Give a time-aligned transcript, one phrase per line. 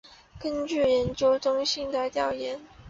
[0.39, 2.59] 根据研究中心的调研